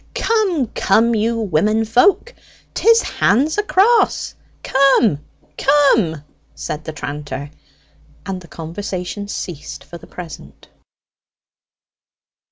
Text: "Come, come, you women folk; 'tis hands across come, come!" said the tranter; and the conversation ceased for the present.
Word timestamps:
"Come, 0.15 0.65
come, 0.73 1.13
you 1.13 1.39
women 1.39 1.85
folk; 1.85 2.33
'tis 2.73 3.03
hands 3.03 3.59
across 3.59 4.33
come, 4.63 5.19
come!" 5.59 6.23
said 6.55 6.85
the 6.85 6.91
tranter; 6.91 7.51
and 8.25 8.41
the 8.41 8.47
conversation 8.47 9.27
ceased 9.27 9.83
for 9.83 9.99
the 9.99 10.07
present. 10.07 10.69